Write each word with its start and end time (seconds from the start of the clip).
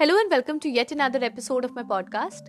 Hello 0.00 0.18
and 0.18 0.30
welcome 0.30 0.58
to 0.58 0.68
yet 0.68 0.92
another 0.92 1.22
episode 1.22 1.64
of 1.64 1.72
my 1.72 1.84
podcast 1.84 2.44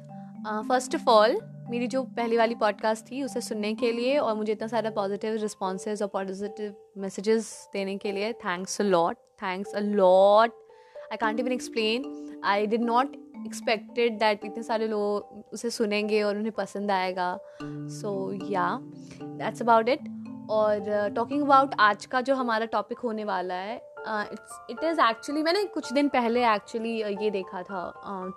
first 0.69 0.95
of 0.95 1.09
all 1.09 1.37
मेरी 1.69 1.87
जो 1.87 2.03
पहली 2.03 2.37
वाली 2.37 2.55
podcast 2.55 3.05
थी 3.05 3.23
उसे 3.23 3.41
सुनने 3.41 3.73
के 3.73 3.91
लिए 3.91 4.17
और 4.17 4.35
मुझे 4.35 4.51
इतना 4.51 4.67
सारा 4.67 4.89
पॉजिटिव 4.89 5.33
रिस्पॉन्सेज 5.33 6.01
और 6.01 6.07
पॉजिटिव 6.07 6.75
मैसेजेस 6.97 7.69
देने 7.73 7.97
के 7.97 8.11
लिए 8.11 8.33
thanks 8.33 8.81
a 8.81 8.83
lot 8.83 9.15
thanks 9.15 9.73
a 9.73 9.79
lot 9.79 10.53
I 10.97 11.17
can't 11.17 11.39
even 11.39 11.51
explain 11.51 12.41
I 12.45 12.65
did 12.65 12.81
not 12.81 13.15
expected 13.45 14.19
that 14.19 14.45
इतने 14.45 14.63
सारे 14.63 14.87
लोग 14.87 15.43
उसे 15.53 15.69
सुनेंगे 15.69 16.23
और 16.23 16.37
उन्हें 16.37 16.51
पसंद 16.51 16.91
आएगा. 16.91 17.39
So 17.63 18.39
yeah 18.51 18.79
that's 19.23 19.61
about 19.61 19.89
it 19.89 19.99
और 20.49 21.09
टॉकिंग 21.15 21.39
uh, 21.39 21.45
अबाउट 21.45 21.75
आज 21.79 22.05
का 22.05 22.21
जो 22.21 22.35
हमारा 22.35 22.65
टॉपिक 22.65 22.97
होने 22.97 23.23
वाला 23.23 23.53
है 23.53 23.94
इट 24.69 24.83
इज़ 24.83 24.99
एक्चुअली 25.01 25.43
मैंने 25.43 25.63
कुछ 25.63 25.91
दिन 25.93 26.07
पहले 26.07 26.45
एक्चुअली 26.47 26.91
ये 27.23 27.29
देखा 27.29 27.61
था 27.63 27.81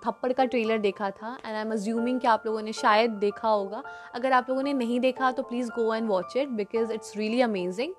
थप्पड़ 0.06 0.32
का 0.32 0.44
ट्रेलर 0.44 0.78
देखा 0.78 1.10
था 1.10 1.36
एंड 1.46 1.54
आई 1.54 1.62
एम 1.62 1.72
अज्यूमिंग 1.72 2.20
कि 2.20 2.27
आप 2.27 2.46
लोगों 2.46 2.62
ने 2.62 2.72
शायद 2.72 3.10
देखा 3.10 3.48
होगा। 3.48 3.82
अगर 4.14 4.32
आप 4.32 4.46
लोगों 4.48 4.62
ने 4.62 4.72
नहीं 4.72 5.00
देखा 5.00 5.30
तो 5.32 5.42
please 5.42 5.68
go 5.68 5.94
and 5.94 6.08
watch 6.08 6.36
it 6.36 6.48
because 6.48 6.92
it's 6.92 7.16
really 7.16 7.41
amazing 7.41 7.94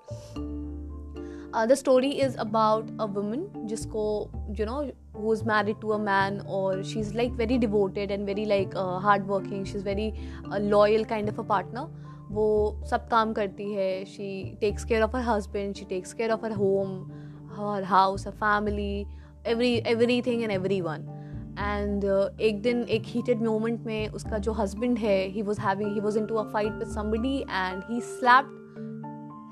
the 1.67 1.73
story 1.73 2.11
is 2.11 2.37
about 2.37 2.89
a 3.01 3.05
woman 3.05 3.45
जिसको 3.67 4.03
you 4.59 4.65
know 4.65 4.81
who 5.19 5.33
is 5.33 5.41
married 5.43 5.79
to 5.79 5.89
a 5.93 5.97
man 5.99 6.35
or 6.57 6.67
she's 6.89 7.09
like 7.13 7.33
very 7.39 7.55
devoted 7.57 8.11
and 8.11 8.29
very 8.31 8.45
like 8.45 8.75
uh, 8.75 8.99
hard 8.99 9.25
working 9.27 9.65
she's 9.71 9.81
very 9.87 10.05
uh, 10.51 10.59
loyal 10.75 11.03
kind 11.05 11.31
of 11.31 11.41
a 11.43 11.47
partner. 11.49 11.87
वो 12.31 12.47
सब 12.85 13.07
काम 13.09 13.31
करती 13.33 13.71
है 13.73 14.05
she 14.05 14.57
takes 14.61 14.83
care 14.85 15.01
of 15.01 15.15
her 15.15 15.23
husband 15.23 15.75
she 15.75 15.85
takes 15.85 16.13
care 16.13 16.31
of 16.31 16.45
her 16.45 16.51
home 16.51 16.89
her 17.59 17.83
house 17.83 18.27
her 18.27 18.33
family 18.33 19.05
every 19.47 19.73
every 19.87 20.21
thing 20.21 20.43
and 20.43 20.51
every 20.51 20.81
one 20.81 21.15
and 21.59 22.03
एक 22.41 22.61
दिन 22.61 22.83
एक 22.83 23.03
heated 23.05 23.41
moment 23.41 23.79
में 23.79 24.09
उसका 24.09 24.37
जो 24.37 24.51
हस्बैंड 24.51 24.97
है 24.97 25.27
he 25.27 25.41
was 25.41 25.61
having 25.61 25.93
he 25.93 25.99
was 25.99 26.17
into 26.25 26.35
a 26.35 26.43
fight 26.43 26.73
with 26.73 26.87
somebody 26.87 27.37
and 27.39 27.83
he 27.91 28.01
slapped 28.01 28.57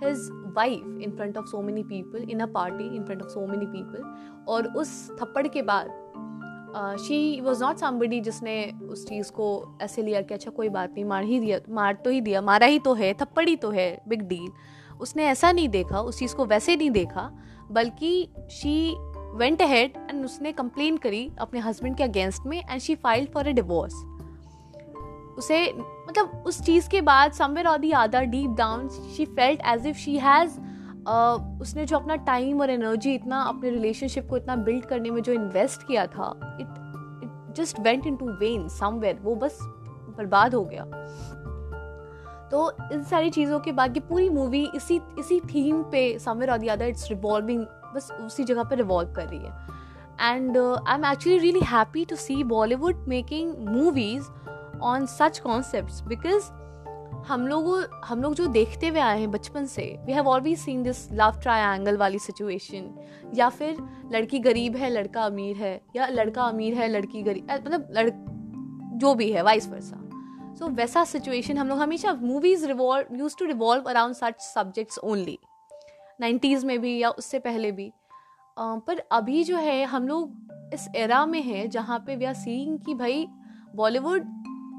his 0.03 0.29
wife 0.57 0.99
in 1.01 1.11
front 1.11 1.37
of 1.37 1.45
so 1.45 1.61
many 1.61 1.83
people 1.83 2.23
in 2.29 2.39
a 2.39 2.45
party 2.45 2.95
in 2.95 3.03
front 3.03 3.21
of 3.21 3.29
so 3.29 3.47
many 3.47 3.65
people 3.65 4.03
और 4.47 4.67
उस 4.67 5.11
थप्पड़ 5.11 5.47
के 5.47 5.61
बाद 5.61 6.03
she 6.99 7.41
was 7.41 7.63
not 7.63 7.77
somebody 7.77 8.19
जिसने 8.19 8.73
उस 8.89 9.07
चीज़ 9.09 9.31
को 9.31 9.77
ऐसे 9.81 10.01
लिया 10.01 10.21
कि 10.21 10.33
अच्छा 10.33 10.51
कोई 10.51 10.69
बात 10.69 10.91
नहीं, 10.93 11.05
मार 11.05 11.23
ही 11.23 11.39
दिया, 11.39 11.59
मार 11.69 11.93
तो 11.93 12.09
ही 12.09 12.21
दिया, 12.21 12.41
मारा 12.41 12.67
ही 12.67 12.79
तो 12.79 12.93
है, 12.93 13.13
थप्पड़ 13.13 13.49
ही 13.49 13.55
तो 13.55 13.69
है 13.69 14.01
बिग 14.07 14.21
डील 14.21 14.51
उसने 15.01 15.25
ऐसा 15.25 15.51
नहीं 15.51 15.69
देखा, 15.69 15.99
उस 15.99 16.19
चीज़ 16.19 16.35
को 16.35 16.45
वैसे 16.45 16.75
नहीं 16.75 16.91
देखा, 16.91 17.29
बल्कि 17.71 18.27
शी 18.51 18.95
वेंट 19.37 19.61
हेड 19.61 19.97
एंड 20.09 20.23
उसने 20.25 20.51
कंप्लेन 20.51 20.97
करी 20.97 21.29
अपने 21.39 21.59
हस्बैंड 21.59 21.95
के 21.97 22.03
अगेंस्ट 22.03 22.45
में 22.45 22.57
and 22.59 22.79
she 22.81 22.95
filed 22.95 23.29
for 23.33 23.47
a 23.47 23.51
divorce 23.51 23.93
उसे 25.37 25.61
मतलब 26.07 26.43
उस 26.47 26.61
चीज़ 26.61 26.89
के 26.89 27.01
बाद 27.01 27.31
समवेयर 27.31 27.67
और 27.67 27.77
the 27.77 27.91
other 27.91 28.25
deep 28.25 28.55
down 28.57 28.87
she 29.17 29.25
felt 29.25 29.61
as 29.73 29.87
if 29.87 29.97
she 29.97 30.17
has 30.17 30.59
उसने 31.61 31.85
जो 31.85 31.97
अपना 31.97 32.15
टाइम 32.25 32.61
और 32.61 32.69
एनर्जी 32.69 33.13
इतना 33.15 33.41
अपने 33.41 33.69
रिलेशनशिप 33.69 34.27
को 34.29 34.37
इतना 34.37 34.55
बिल्ड 34.55 34.85
करने 34.85 35.11
में 35.11 35.21
जो 35.21 35.33
इन्वेस्ट 35.33 35.87
किया 35.87 36.05
था 36.07 36.29
it 36.59 36.67
it 37.23 37.55
just 37.57 37.79
went 37.79 38.07
into 38.15 38.29
vain 38.39 38.67
somewhere 38.69 39.19
वो 39.23 39.35
बस 39.35 39.59
बर्बाद 40.17 40.55
हो 40.55 40.63
गया. 40.63 40.83
तो 42.51 42.71
इन 42.93 43.03
सारी 43.03 43.29
चीज़ों 43.29 43.59
के 43.59 43.71
बाद 43.71 43.97
ये 43.97 43.99
पूरी 43.99 44.29
मूवी 44.29 44.69
इसी 44.75 44.99
इसी 45.19 45.39
थीम 45.39 45.83
पे 45.83 46.19
समवेयर 46.19 46.51
और 46.51 46.67
अदर 46.67 46.85
इट्स 46.85 47.09
रिवॉल्विंग 47.09 47.65
बस 47.95 48.11
उसी 48.11 48.43
जगह 48.43 48.63
पे 48.63 48.75
रिवॉल्व 48.75 49.13
कर 49.13 49.27
रही 49.27 49.39
है। 49.39 49.77
And 50.21 50.57
I 50.57 50.95
am 50.95 51.05
actually 51.05 51.37
really 51.37 51.59
happy 51.59 52.05
to 52.05 52.15
see 52.15 52.43
Bollywood 52.43 53.05
making 53.07 53.55
movies 53.57 54.23
on 54.81 55.05
such 55.05 55.39
concept 55.39 56.03
because 56.03 56.51
हम 57.27 57.47
लोग 57.47 57.89
हम 58.05 58.21
लोग 58.21 58.33
जो 58.33 58.47
देखते 58.47 58.87
हुए 58.87 58.99
आए 58.99 59.19
हैं 59.19 59.31
बचपन 59.31 59.65
से 59.65 59.99
we 60.05 60.13
have 60.13 60.27
always 60.27 60.59
seen 60.59 60.83
this 60.83 61.11
love 61.11 61.39
triangle 61.41 61.97
वाली 61.97 62.19
सिचुएशन 62.19 63.05
या 63.35 63.49
फिर 63.49 63.77
लड़की 64.11 64.39
गरीब 64.39 64.75
है, 64.75 64.89
लड़का 64.89 65.21
अमीर 65.21 65.55
है, 65.55 65.81
या 65.95 66.07
लड़का 66.07 66.43
अमीर 66.43 66.73
है, 66.73 66.87
लड़की 66.87 67.21
गरीब 67.21 67.47
मतलब 67.51 67.87
लड़, 67.91 68.09
जो 68.97 69.15
भी 69.15 69.31
है 69.31 69.41
वाइस 69.41 69.69
वर्सा 69.69 70.06
सो 70.59 70.67
वैसा 70.67 71.03
सिचुएशन 71.03 71.57
हम 71.57 71.67
लोग 71.67 71.79
हमेशा 71.79 72.13
movies 72.13 72.67
revolve 72.67 73.15
use 73.15 73.35
to 73.39 73.45
revolve 73.45 73.83
around 73.83 74.15
such 74.15 74.41
subjects 74.41 74.99
only 74.99 75.39
nineties 76.21 76.65
में 76.65 76.79
भी 76.79 76.97
या 76.97 77.09
उससे 77.09 77.39
पहले 77.39 77.71
भी. 77.71 77.89
uh, 77.89 78.81
पर 78.87 79.03
अभी 79.11 79.43
जो 79.43 79.57
है 79.57 79.85
हम 79.85 80.07
लोग 80.07 80.35
इस 80.73 80.87
एरा 80.95 81.25
में 81.25 81.41
है 81.41 81.67
जहाँ 81.67 81.99
पे 81.99 82.15
वी 82.15 82.25
आर 82.25 82.33
सीइंग 82.33 82.79
कि 82.79 82.93
भाई 82.93 83.27
बॉलीवुड 83.75 84.23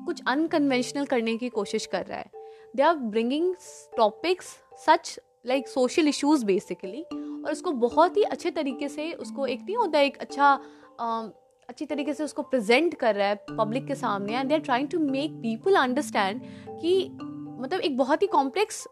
कुछ 0.06 0.22
अनकन्वेंशनल 0.26 1.04
करने 1.04 1.36
की 1.36 1.48
कोशिश 1.48 1.86
कर 1.86 2.06
रहा 2.06 2.18
है. 2.18 2.30
They 2.76 2.82
are 2.82 2.94
bringing 2.94 3.54
topics 3.96 4.46
such 4.86 5.20
like 5.46 5.68
social 5.68 6.08
issues 6.08 6.44
basically 6.44 7.02
और 7.02 7.52
उसको 7.52 7.72
बहुत 7.72 8.16
ही 8.16 8.22
अच्छे 8.22 8.50
तरीके 8.50 8.88
से 8.88 9.12
उसको 9.12 9.46
एक 9.46 9.60
नहीं 9.60 9.76
होता 9.76 10.00
एक 10.00 10.18
अच्छा 10.18 10.60
uh, 11.00 11.47
अच्छी 11.68 11.86
तरीके 11.86 12.12
से 12.14 12.24
उसको 12.24 12.42
प्रेजेंट 12.42 12.94
कर 12.94 13.14
रहा 13.14 13.28
है 13.28 13.34
पब्लिक 13.50 13.86
के 13.86 13.94
सामने 13.94 14.36
and 14.36 14.48
they 14.48 14.54
are 14.54 14.60
trying 14.60 14.88
to 14.88 14.98
make 14.98 15.32
people 15.32 15.74
understand 15.74 16.40
कि 16.68 17.10
मतलब 17.18 17.80
एक 17.80 17.96
बहुत 17.96 18.22
ही 18.22 18.26
कॉम्प्लेक्स 18.26 18.86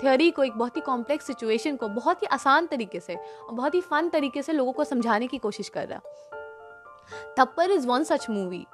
थ्योरी 0.00 0.30
को, 0.30 0.44
एक 0.44 0.52
बहुत 0.52 0.76
ही 0.76 0.80
कॉम्प्लेक्स 0.80 1.26
सिचुएशन 1.26 1.76
को 1.76 1.88
बहुत 1.88 2.22
ही 2.22 2.26
आसान 2.26 2.66
तरीके 2.66 3.00
से 3.00 3.14
और 3.14 3.54
बहुत 3.54 3.74
ही 3.74 3.80
फन 3.80 4.08
तरीके 4.08 4.42
से 4.42 4.52
लोगों 4.52 4.72
को 4.72 4.84
समझाने 4.84 5.26
की 5.26 5.38
कोशिश 5.38 5.68
कर 5.68 5.88
रहा 5.88 6.00
Thappad 7.38 7.70
is 7.70 7.86
one 7.86 8.04
such 8.04 8.28
movie 8.30 8.64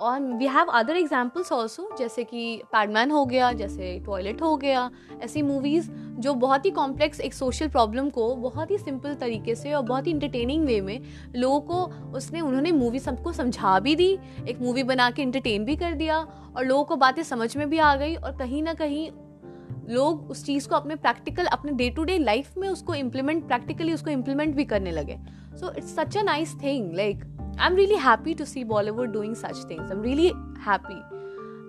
और 0.00 0.20
we 0.38 0.46
have 0.46 0.66
other 0.66 0.96
examples 0.96 1.52
also 1.52 1.88
जैसे 1.98 2.24
कि 2.24 2.60
पैडमैन 2.72 3.10
हो 3.10 3.24
गया, 3.26 3.52
जैसे 3.52 3.98
टॉयलेट 4.06 4.42
हो 4.42 4.56
गया, 4.56 4.90
ऐसी 5.22 5.42
मूवीज़ 5.42 5.90
जो 6.18 6.34
बहुत 6.34 6.64
ही 6.64 6.70
कॉम्प्लेक्स 6.70 7.20
एक 7.20 7.34
सोशल 7.34 7.68
प्रॉब्लम 7.68 8.08
को 8.10 8.34
बहुत 8.36 8.70
ही 8.70 8.78
सिंपल 8.78 9.14
तरीके 9.14 9.54
से 9.54 9.72
और 9.72 9.82
बहुत 9.82 10.06
ही 10.06 10.12
इंटरटेनिंग 10.12 10.66
वे 10.66 10.80
में 10.80 11.00
लोगों 11.36 11.60
को 11.60 12.12
उसने, 12.12 12.40
उन्होंने 12.40 12.72
मूवी 12.72 12.98
सबको 12.98 13.32
समझा 13.32 13.78
भी 13.80 13.94
दी, 13.96 14.18
एक 14.48 14.60
मूवी 14.60 14.82
बना 14.82 15.10
के 15.10 15.22
इंटरटेन 15.22 15.64
भी 15.64 15.76
कर 15.76 15.94
दिया 15.94 16.18
और 16.56 16.64
लोगों 16.64 16.84
को 16.84 16.96
बातें 16.96 17.22
समझ 17.22 17.56
में 17.56 17.68
भी 17.70 17.78
आ 17.78 17.94
गई 17.96 18.14
और 18.14 18.36
कहीं 18.36 18.62
ना 18.62 18.74
कहीं 18.74 19.10
लोग 19.88 20.30
उस 20.30 20.44
चीज़ 20.44 20.68
को 20.68 20.76
अपने 20.76 20.94
प्रैक्टिकल 20.96 21.46
अपने 21.46 21.72
डे 21.72 21.88
टू 21.90 22.04
डे 22.04 22.18
लाइफ 22.18 22.56
में 22.58 22.68
उसको 22.68 22.94
इम्प्लीमेंट 22.94 23.46
प्रैक्टिकली 23.46 23.92
उसको 23.92 24.10
इम्प्लीमेंट 24.10 24.54
भी 24.54 24.64
करने 24.64 24.90
लगे। 24.90 25.18
So 25.56 25.72
it's 25.72 25.94
such 25.96 26.16
a 26.16 26.22
nice 26.22 26.54
thing 26.62 26.94
like 26.96 27.24
I'm 27.57 27.75
really 27.75 27.97
happy 27.97 28.35
to 28.35 28.45
see 28.45 28.65
Bollywood 28.65 29.13
doing 29.13 29.35
such 29.35 29.57
things. 29.63 29.91
I'm 29.91 30.01
really 30.01 30.33
happy. 30.59 31.01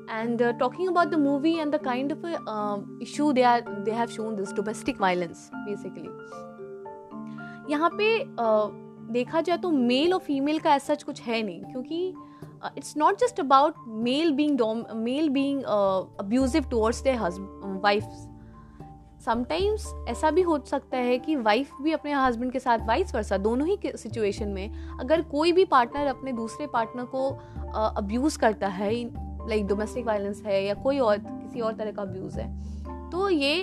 And 0.08 0.40
uh, 0.42 0.52
talking 0.54 0.88
about 0.88 1.10
the 1.10 1.18
movie 1.18 1.60
and 1.60 1.72
the 1.72 1.78
kind 1.78 2.12
of 2.12 2.24
a, 2.24 2.40
uh, 2.46 2.80
issue 3.00 3.32
they 3.32 3.42
are 3.42 3.62
they 3.84 3.92
have 3.92 4.12
shown 4.12 4.36
this 4.36 4.52
domestic 4.52 4.98
violence 4.98 5.50
basically. 5.66 6.10
यहाँ 7.70 7.90
पे 7.98 8.08
uh, 8.38 8.70
देखा 9.12 9.40
जाए 9.40 9.58
तो 9.58 9.70
mail 9.70 10.12
और 10.14 10.20
female 10.26 10.58
का 10.58 10.74
ऐसा 10.74 10.94
कुछ 11.06 11.20
है 11.22 11.42
नहीं 11.42 11.60
क्योंकि 11.62 12.14
it's 12.76 12.96
not 12.96 13.18
just 13.20 13.40
about 13.40 13.74
male 14.04 14.32
being 14.32 14.60
male 14.96 15.28
being 15.28 15.62
abusive 16.20 16.68
towards 16.70 17.02
their 17.02 17.18
wifes 17.80 18.26
sometimes 19.29 19.85
ऐसा 20.07 20.31
भी 20.31 20.41
हो 20.41 20.57
सकता 20.65 20.97
है 20.97 21.17
कि 21.19 21.35
वाइफ 21.35 21.71
भी 21.81 21.91
अपने 21.91 22.13
हस्बैंड 22.13 22.51
के 22.51 22.59
साथ 22.59 22.79
वाइस 22.79 23.15
वर्सा 23.15 23.37
दोनों 23.37 23.67
ही 23.67 23.77
सिचुएशन 23.85 24.47
में 24.47 24.97
अगर 24.99 25.21
कोई 25.21 25.51
भी 25.51 25.65
पार्टनर 25.65 26.07
अपने 26.07 26.31
दूसरे 26.33 26.67
पार्टनर 26.67 27.03
को 27.05 27.29
अब्यूज़ 27.97 28.39
करता 28.39 28.67
है 28.67 28.91
लाइक 29.49 29.67
डोमेस्टिक 29.67 30.05
वायलेंस 30.05 30.41
है 30.45 30.63
या 30.65 30.73
कोई 30.73 30.99
और, 30.99 31.17
किसी 31.17 31.61
और 31.61 31.73
तरह 31.73 31.91
का 31.91 32.01
अब्यूज़ 32.01 32.39
है 32.39 33.09
तो 33.11 33.29
ये 33.29 33.55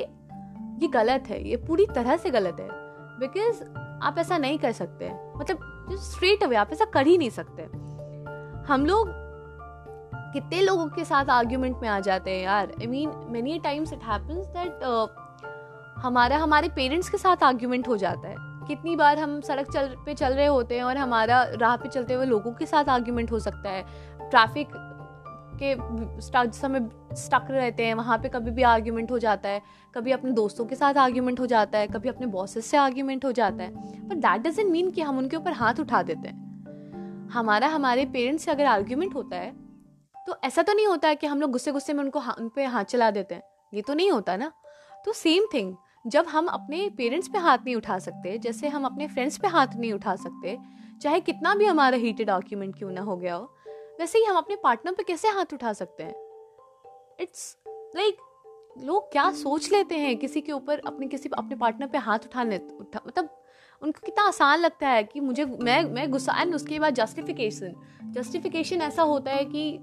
ये 0.81 0.89
गलत 0.89 1.25
है, 1.29 1.43
ये 1.49 1.57
पूरी 1.57 1.87
तरह 1.95 2.17
से 2.17 2.31
गलत 2.31 2.57
है 2.61 2.69
बिकॉज़ 3.21 3.63
आप 4.03 4.19
ऐसा 4.19 4.39
नहीं 4.39 4.59
कर 4.59 4.73
सकते 4.73 5.11
मतलब 5.37 5.97
स्ट्रेट 6.01 6.43
अवे 6.43 6.57
आप 6.57 6.73
ऐसा 6.73 6.85
कर 6.85 7.07
ही 7.07 7.19
नहीं 7.19 7.31
सकते। 7.31 7.63
हम 8.73 8.87
लोग 8.87 9.13
कितने 10.33 10.61
लोगों 10.61 10.87
के 10.87 11.05
साथ 11.05 11.27
आर्ग्यूमेंट 11.31 11.77
में 11.83 11.89
आ 11.89 12.01
जाते 12.01 12.31
हैं 12.31 12.43
यार 12.45 12.73
I 12.81 12.87
mean 12.87 13.13
many 13.29 13.59
times 13.59 13.93
it 13.93 14.03
happens 14.05 14.47
that 14.47 14.81
हमारा, 16.07 16.37
हमारे 16.39 16.69
पेरेंट्स 16.69 17.09
के 17.09 17.19
साथ 17.19 17.43
आर्ग्यूमेंट 17.43 17.89
हो 17.89 17.97
जाता 17.97 18.29
है। 18.29 18.37
कितनी 18.67 18.95
बार 18.97 19.19
हम 19.19 19.41
सड़क 19.41 19.71
चल, 19.71 19.95
पे 20.07 20.15
चल 20.15 20.35
रहे 20.35 20.47
होते 20.47 20.77
हैं 20.77 20.83
और 20.85 20.97
हमारा 20.97 21.43
राह 21.53 21.77
पे 21.77 21.89
चलते 21.89 22.15
हुए 22.15 22.27
लोगों 22.27 22.53
के 22.53 22.67
साथ 22.67 22.89
आर्ग्यूमेंट 22.89 23.31
हो 23.33 23.39
सकता 23.39 23.71
है। 23.71 23.83
ट्रैफ़िक 24.31 24.69
के 25.63 25.75
समय 26.53 26.89
स्टक 27.15 27.47
रहते 27.51 27.87
हैं, 27.87 27.95
वहाँ 27.95 28.19
पे 28.19 28.29
कभी 28.29 28.51
भी 28.51 28.63
आर्ग्यूमेंट 28.65 29.11
हो 29.11 29.19
जाता 29.19 29.49
है। 29.49 29.61
कभी 29.95 30.13
अपने 30.13 30.31
दोस्तों 30.33 30.65
के 30.67 30.75
साथ 30.75 30.95
आर्ग्यूमेंट 30.97 31.41
हो 31.41 31.47
जाता 31.47 31.79
है, 31.79 31.87
कभी 31.87 32.09
अपने 32.09 32.27
बॉसेस 32.29 32.67
से 32.67 32.77
आर्ग्यूमेंट 32.77 33.25
हो 33.25 33.33
जाता 33.33 33.65
है। 33.65 34.09
पर 34.09 34.15
दैट 34.17 34.43
डजेंट 34.43 34.71
मीन 34.71 34.91
कि 34.91 35.03
हम 35.03 35.19
उनके 35.19 35.37
ऊपर 35.37 35.53
हाथ 35.53 35.81
उठा 35.81 36.03
देते 36.03 36.29
हैं। 36.29 37.29
हमारा, 37.29 37.69
हमारे 37.69 38.05
पेरेंट्स 38.07 38.45
से 38.45 38.51
अगर 38.51 38.67
आर्ग्यूमेंट 38.67 39.15
होता 39.15 39.37
है 39.37 39.55
तो 40.27 40.37
ऐसा 40.45 40.63
तो 40.63 40.73
नहीं 40.73 40.87
होता 40.87 41.09
है 41.09 41.17
कि 41.17 41.27
हम 41.27 41.41
लोग 41.41 41.51
गुस्से 41.51 41.73
गुस्से 41.73 41.93
में 41.93 42.03
उनको 42.05 42.21
उन 42.21 42.49
पर 42.49 42.65
हाथ 42.67 42.85
चला 42.85 43.11
देते 43.11 43.35
हैं। 43.35 43.43
ये 43.75 43.83
तो 43.83 43.95
नहीं 43.95 44.11
होता 44.11 44.37
ना। 44.37 44.51
तो 45.05 45.13
सेम 45.13 45.47
थिंग 45.55 45.75
जब 46.07 46.27
हम 46.27 46.47
अपने 46.47 46.91
पेरेंट्स 46.97 47.29
पे 47.29 47.39
हाथ 47.39 47.59
नहीं 47.59 47.77
उठा 47.77 47.99
सकते 47.99 48.39
जैसे 48.39 48.69
हम 48.69 48.85
अपने 48.85 49.09
फ्रेंड्स 49.09 49.39
पे 49.39 49.49
हाथ 49.49 49.67
नहीं 49.77 49.93
उठा 49.93 50.17
सकते 50.17 50.59
चाहे 51.03 51.21
कितना 51.21 51.55
भी 51.55 51.65
हमारा 51.65 51.97
हीटेड 51.97 52.31
आर्ग्यूमेंट 52.31 52.79
क्यों 52.79 52.91
ना 52.91 53.01
हो 53.01 53.17
गया 53.17 53.35
हो 53.35 53.53
वैसे 54.01 54.19
ही 54.19 54.25
हम 54.25 54.37
अपने 54.37 54.57
पार्टनर 54.57 54.93
पे 54.93 55.03
कैसे 55.03 55.29
हाथ 55.29 55.55
उठा 55.55 55.73
सकते 55.73 56.03
हैं? 56.03 56.15
इट्स 57.21 57.57
लाइक 57.69 58.15
like, 58.15 58.87
लोग 58.87 59.13
क्या 59.13 59.31
सोच 59.31 59.73
लेते 59.73 59.95
हैं 59.95 60.17
किसी 60.17 60.41
के 60.41 60.53
ऊपर 60.53 60.79
अपने 60.79 61.07
किसी 61.07 61.31
अपने 61.39 61.57
पार्टनर 61.57 61.87
पे 61.87 61.99
हाथ 61.99 62.19
उठाने 62.19 62.61
उठा 62.81 63.01
मतलब 63.07 63.29
उनको 63.83 64.01
कितना 64.07 64.25
आसान 64.25 64.59
लगता 64.59 64.89
है 64.89 65.05
कि 65.05 65.21
मुझे 65.21 65.45
मैं 65.45 65.85
मैं 65.85 66.11
गुस्सा 66.11 66.43
एंड 66.43 66.55
उसके 66.55 66.79
बाद 66.79 66.95
जस्टिफिकेशन 66.95 67.75
जस्टिफिकेशन 68.05 68.83
ऐसा 68.83 69.03
होता 69.03 69.31
है 69.31 69.45
कि 69.45 69.79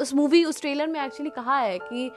उस 0.00 0.14
मूवी 0.14 0.44
उस 0.44 0.60
ट्रेलर 0.60 0.86
में 0.86 1.00
एक्चुअली 1.00 1.30
कहा 1.30 1.58
है 1.58 1.78
कि 1.78 2.10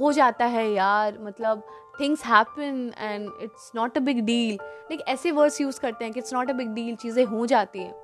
हो 0.00 0.12
जाता 0.12 0.44
है 0.44 0.70
यार 0.72 1.18
मतलब 1.20 1.62
things 2.00 2.24
happen 2.24 2.92
and 2.98 3.30
it's 3.42 3.72
not 3.76 3.96
a 3.96 4.00
big 4.00 4.20
deal 4.24 4.54
like 4.54 5.00
ऐसे 5.08 5.30
वर्ड्स 5.30 5.60
यूज़ 5.60 5.80
करते 5.80 6.04
हैं 6.04 6.14
कि 6.14 6.20
it's 6.20 6.34
not 6.34 6.50
a 6.50 6.52
big 6.52 6.68
deal 6.68 6.96
चीज़ें 6.96 7.24
हो 7.24 7.46
जाती 7.46 7.78
हैं। 7.78 7.94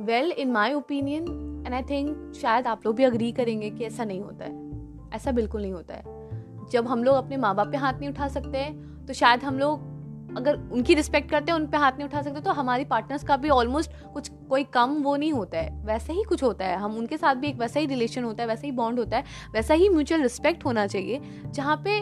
Well 0.00 0.32
in 0.32 0.52
my 0.52 0.72
opinion 0.72 1.22
and 1.66 1.74
I 1.74 1.82
think 1.82 2.32
शायद 2.34 2.66
आप 2.66 2.86
लोग 2.86 2.96
भी 2.96 3.04
अग्री 3.04 3.32
करेंगे 3.32 3.70
कि 3.70 3.84
ऐसा 3.84 4.04
नहीं 4.04 4.20
होता 4.20 4.44
है। 4.44 4.68
ऐसा 5.14 5.32
बिल्कुल 5.32 5.62
नहीं 5.62 5.72
होता 5.72 5.94
है। 5.94 6.68
जब 6.70 6.86
हम 6.86 7.04
लोग 7.04 7.16
अपने 7.16 7.36
माँ 7.36 7.54
बाप 7.54 7.68
पे 7.68 7.76
हाथ 7.76 7.94
नहीं 7.94 8.10
उठा 8.10 8.28
सकते 8.28 8.64
तो 9.06 9.12
शायद 9.12 9.42
हम 9.42 9.58
लोग 9.58 9.89
अगर 10.36 10.56
उनकी 10.72 10.94
रिस्पेक्ट 10.94 11.30
करते 11.30 11.52
हैं, 11.52 11.58
उन 11.58 11.66
पर 11.66 11.78
हाथ 11.78 11.92
नहीं 11.92 12.08
उठा 12.08 12.22
सकते 12.22 12.40
तो 12.40 12.50
हमारी 12.52 12.84
पार्टनर्स 12.84 13.24
का 13.24 13.36
भी 13.36 13.48
ऑलमोस्ट 13.48 13.90
कुछ, 14.14 14.28
कोई 14.48 14.64
कम 14.74 14.94
वो 15.02 15.16
नहीं 15.16 15.32
होता 15.32 15.58
है। 15.58 15.84
वैसे 15.86 16.12
ही 16.12 16.22
कुछ 16.22 16.42
होता 16.42 16.64
है। 16.64 16.76
हम 16.76 16.96
उनके 16.98 17.16
साथ 17.16 17.34
भी 17.34 17.48
एक 17.48 17.58
वैसा 17.58 17.80
ही 17.80 17.86
रिलेशन 17.86 18.24
होता 18.24 18.42
है, 18.42 18.48
वैसा 18.48 18.66
ही 18.66 18.72
बॉन्ड 18.72 18.98
होता 18.98 19.16
है, 19.16 19.24
वैसा 19.54 19.74
ही 19.74 19.88
म्यूचुअल 19.88 20.22
रिस्पेक्ट 20.22 20.64
होना 20.64 20.86
चाहिए, 20.86 21.20
जहाँ 21.46 21.76
पे 21.84 22.00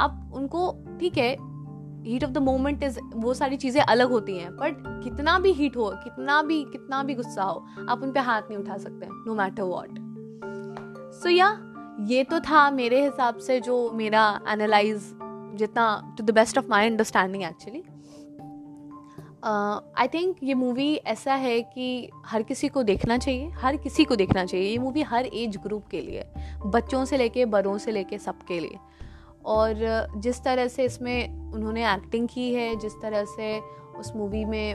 आप 0.00 0.30
उनको, 0.34 0.72
ठीक 1.00 1.18
है 1.18 1.30
heat 2.02 2.24
of 2.24 2.30
the 2.30 2.38
moment 2.38 2.82
is 2.82 2.98
वो 3.14 3.32
सारी 3.34 3.56
चीज़ें 3.56 3.80
अलग 3.82 4.10
होती 4.10 4.36
हैं 4.38 4.50
बट 4.56 4.76
कितना 5.04 5.38
भी 5.38 5.52
हीट 5.52 5.76
हो, 5.76 5.90
कितना 6.04 6.40
भी 6.42 6.62
कितना 6.64 7.02
भी 7.02 7.14
गुस्सा 7.14 7.42
हो, 7.42 7.64
आप 7.88 8.02
उन 8.02 8.12
पर 8.12 8.20
हाथ 8.20 8.42
नहीं 8.42 8.58
उठा 8.58 8.76
सकते 8.76 9.06
नो 9.26 9.34
मैटर 9.34 9.62
वॉट 9.62 9.98
सो 11.14 11.28
या 11.28 11.56
ये 12.08 12.22
तो 12.24 12.40
था 12.40 12.70
मेरे 12.70 13.02
हिसाब 13.02 13.38
से 13.38 13.60
जो 13.60 13.90
मेरा 13.94 14.22
एनालाइज 14.48 15.14
जितना 15.54 16.14
to 16.18 16.24
the 16.24 16.30
best 16.30 16.58
of 16.58 16.66
my 16.70 16.86
understanding 16.86 17.42
actually 17.44 17.82
I 19.44 20.08
think 20.08 20.36
ये 20.42 20.54
मूवी 20.54 20.94
ऐसा 20.94 21.34
है 21.34 21.60
कि 21.64 22.10
हर 22.26 22.42
किसी 22.42 22.68
को 22.68 22.82
देखना 22.82 23.16
चाहिए, 23.18 23.48
हर 23.52 23.76
किसी 23.76 24.04
को 24.04 24.16
देखना 24.16 24.44
चाहिए। 24.44 24.70
ये 24.70 24.78
मूवी 24.78 25.02
हर 25.02 25.26
एज 25.26 25.56
ग्रुप 25.56 25.86
के 25.90 26.00
लिए, 26.00 26.24
बच्चों 26.66 27.04
से 27.04 27.16
लेके 27.16 27.44
बड़ों 27.46 27.76
से 27.78 27.92
लेके 27.92 28.18
सबके 28.18 28.58
लिए। 28.60 28.78
और 29.46 30.10
जिस 30.16 30.42
तरह 30.44 30.68
से 30.68 30.84
इसमें 30.84 31.52
उन्होंने 31.52 31.86
एक्टिंग 31.92 32.28
की 32.28 32.52
है, 32.54 32.74
जिस 32.76 33.00
तरह 33.02 33.24
से 33.26 33.58
उस 33.98 34.12
मूवी 34.16 34.44
में 34.44 34.74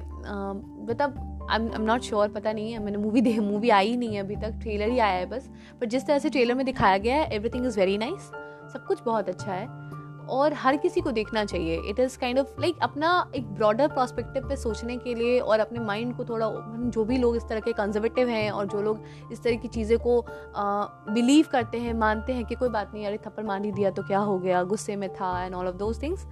मतलब 0.90 1.48
आई 1.52 1.66
एम 1.76 1.82
नॉट 1.82 2.02
श्योर 2.02 2.30
पता 2.30 2.54
नहीं 2.54 2.72
है, 2.72 2.80
मैंने 2.84 2.98
मूवी 2.98 3.22
देख 3.22 3.40
मूवी 3.42 3.70
आई 3.72 3.96
नहीं 3.98 4.16
है 4.16 4.22
अभी 4.22 4.36
तक 4.36 4.60
ट्रेलर 4.62 4.90
ही 4.90 5.00
आया 5.00 5.18
है 5.18 5.26
बस। 5.26 5.50
पर 5.82 5.86
जिस 5.86 6.08
तरह 6.08 6.20
से 6.20 6.30
ट्रेलर 6.30 6.56
में 6.56 6.66
दिखाया 6.66 6.98
गया 6.98 7.16
है 7.16 7.30
एवरीथिंग 7.36 7.66
इज़ 7.66 7.80
वेरी 7.80 7.98
नाइस 7.98 8.32
सब 8.74 8.86
कुछ 8.88 9.04
बहुत 9.04 9.30
अच्छा 9.30 9.54
है। 9.54 9.95
और 10.30 10.54
हर 10.54 10.78
किसी 10.78 11.02
को 11.02 11.12
देखना 11.12 11.44
चाहिए। 11.46 11.82
It 11.90 12.00
is 12.00 12.18
kind 12.20 12.40
of 12.40 12.62
like 12.62 12.80
अपना 12.82 13.10
एक 13.36 13.54
ब्रॉडर 13.56 13.88
प्रॉस्पेक्टिव 13.88 14.48
पे 14.50 14.56
सोचने 14.56 14.98
के 14.98 15.16
लिए 15.16 15.40
और 15.40 15.60
अपने 15.60 15.80
माइंड 15.80 16.16
को 16.18 16.26
थोड़ा 16.26 16.50
जो 16.88 17.06
भी 17.06 17.18
लोग 17.18 17.36
इस 17.36 17.48
तरह 17.50 17.60
के 17.60 17.74
कंजर्वेटिव 17.74 18.30
हैं 18.30 18.50
और 18.52 18.68
जो 18.68 18.82
लोग 18.82 19.04
इस 19.32 19.44
तरह 19.44 19.56
की 19.56 19.68
चीज़ें 19.68 19.98
को 20.00 20.26
बिलीव 21.14 21.46
करते 21.52 21.78
हैं, 21.78 21.94
मानते 21.94 22.34
हैं 22.34 22.46
कि 22.46 22.56
कोई 22.56 22.70
बात 22.70 22.92
नहीं, 22.94 23.06
अरे 23.06 23.18
थप्पड़ 23.18 23.46
मान 23.46 23.64
ही 23.64 23.72
दिया 23.72 23.92
तो 23.92 24.04
क्या 24.04 24.20
हो 24.20 24.38
गया, 24.40 24.64
गुस्से 24.66 24.96
में 24.96 25.10
था 25.14 25.44
and 25.44 25.56
all 25.56 25.68
of 25.68 25.76
those 25.76 26.02
things 26.02 26.26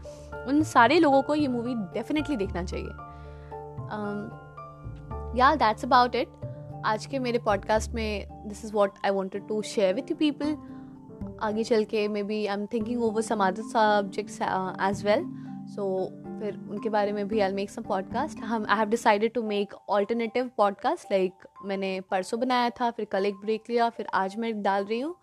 उन 0.48 0.62
सारे 0.66 1.00
लोगों 1.00 1.22
को 1.22 1.36
ये 1.36 1.48
मूवी 1.48 1.76
डेफिनेटली 1.94 2.36
देखना 2.36 2.64
चाहिए। 2.64 2.90
या 5.40 5.54
दैट्स 5.56 5.86
अबाउट 5.86 6.16
इट 6.16 6.42
आज 6.86 7.06
के 7.06 7.20
मेरे 7.20 7.40
पॉडकास्ट 7.40 7.92
में 7.92 8.28
this 8.48 8.64
is 8.66 8.74
what 8.74 8.94
I 9.06 9.12
wanted 9.12 9.48
to 9.48 9.62
share 9.62 9.94
with 9.96 10.12
you 10.12 10.16
people 10.18 10.56
आगे 11.42 11.64
चल 11.64 11.84
के 11.84 12.08
maybe 12.24 12.46
I 12.46 12.58
am 12.58 12.66
thinking 12.66 13.04
over 13.04 13.22
some 13.22 13.46
other 13.46 13.62
subjects 13.62 14.42
as 14.82 15.06
well 15.06 15.26
so 15.76 16.06
फिर 16.40 16.60
उनके 16.70 16.90
बारे 16.90 17.12
में 17.12 17.28
भी 17.28 17.40
आई 17.40 17.52
मेक 17.52 17.70
सम 17.70 17.82
पॉडकास्ट 17.82 18.40
हम 18.40 18.66
I 18.70 18.78
have 18.78 18.90
decided 18.90 19.34
to 19.34 19.44
make 19.44 19.74
alternative 19.90 20.50
podcast 20.58 21.12
like 21.12 21.34
मैंने 21.66 22.02
परसों 22.02 22.40
बनाया 22.40 22.70
था, 22.70 22.92
फिर 22.92 23.06
कल 23.06 23.26
एक 23.26 23.36
ब्रेक 23.36 23.64
लिया, 23.70 23.90
फिर 23.90 24.08
आज 24.14 24.38
मैं 24.38 24.62
डाल 24.62 24.86
रही 24.86 25.00
हूँ। 25.00 25.16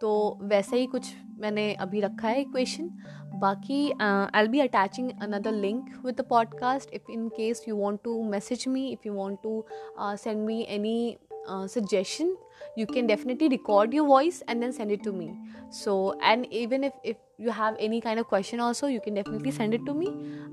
तो 0.00 0.38
वैसे 0.42 0.76
ही 0.76 0.86
कुछ 0.86 1.14
मैंने 1.40 1.74
अभी 1.74 2.00
रखा 2.00 2.28
है 2.28 2.40
इक्वेशन 2.40 2.90
बाकी 3.34 3.90
I'll 4.40 4.48
be 4.48 4.60
attaching 4.60 5.10
another 5.22 5.52
link 5.52 6.02
with 6.04 6.14
the 6.14 6.20
podcast 6.20 6.94
if 6.94 7.10
in 7.10 7.28
case 7.28 7.64
you 7.68 7.76
want 7.76 8.00
to 8.04 8.22
message 8.22 8.64
me 8.68 8.88
if 8.88 9.00
you 9.06 9.12
want 9.12 9.38
to 9.42 9.64
send 10.00 10.44
me 10.46 10.60
any 10.68 11.16
suggestion 11.66 12.36
you 12.76 12.86
can 12.86 13.06
definitely 13.06 13.48
record 13.48 13.92
your 13.92 14.06
voice 14.06 14.42
and 14.48 14.62
then 14.62 14.72
send 14.72 14.90
it 14.90 15.02
to 15.02 15.12
me. 15.12 15.38
So 15.70 16.18
and 16.20 16.46
even 16.52 16.84
if, 16.84 16.92
if 17.02 17.16
you 17.38 17.50
have 17.50 17.76
any 17.78 18.00
kind 18.00 18.20
of 18.20 18.26
question 18.26 18.60
also 18.60 18.86
you 18.86 19.00
can 19.00 19.14
definitely 19.14 19.50
send 19.50 19.74
it 19.74 19.84
to 19.86 19.94
me. 19.94 20.08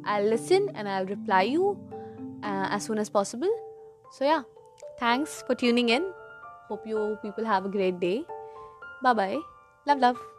I'll 0.05 0.23
listen 0.23 0.69
and 0.75 0.87
i'll 0.87 1.05
reply 1.05 1.43
you 1.43 1.77
uh, 2.43 2.67
as 2.71 2.83
soon 2.85 2.97
as 2.97 3.09
possible. 3.09 3.49
So 4.11 4.25
yeah 4.25 4.43
thanks 4.99 5.43
for 5.47 5.55
tuning 5.55 5.89
in. 5.89 6.11
Hope 6.67 6.85
you 6.87 7.17
people 7.21 7.45
have 7.45 7.65
a 7.65 7.69
great 7.69 7.99
day. 7.99 8.23
Bye 9.01 9.13
bye 9.13 9.39
love 9.85 9.99
love 9.99 10.32